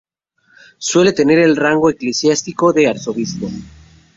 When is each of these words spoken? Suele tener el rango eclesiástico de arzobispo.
Suele 0.79 1.13
tener 1.13 1.37
el 1.37 1.55
rango 1.55 1.87
eclesiástico 1.91 2.73
de 2.73 2.87
arzobispo. 2.87 3.51